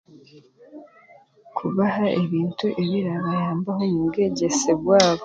[1.57, 5.19] Kubaha ebintu ebirabayambaho omu bwegyese bwabo.